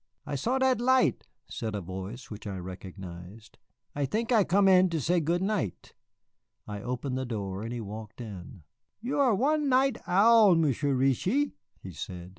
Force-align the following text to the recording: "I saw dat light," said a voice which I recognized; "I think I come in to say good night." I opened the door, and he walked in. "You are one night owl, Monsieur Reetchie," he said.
"I 0.25 0.33
saw 0.33 0.57
dat 0.57 0.81
light," 0.81 1.27
said 1.47 1.75
a 1.75 1.79
voice 1.79 2.31
which 2.31 2.47
I 2.47 2.57
recognized; 2.57 3.59
"I 3.93 4.05
think 4.05 4.31
I 4.31 4.43
come 4.43 4.67
in 4.67 4.89
to 4.89 4.99
say 4.99 5.19
good 5.19 5.43
night." 5.43 5.93
I 6.67 6.81
opened 6.81 7.19
the 7.19 7.23
door, 7.27 7.61
and 7.61 7.71
he 7.71 7.81
walked 7.81 8.19
in. 8.19 8.63
"You 8.99 9.19
are 9.19 9.35
one 9.35 9.69
night 9.69 9.99
owl, 10.07 10.55
Monsieur 10.55 10.95
Reetchie," 10.95 11.51
he 11.83 11.91
said. 11.91 12.29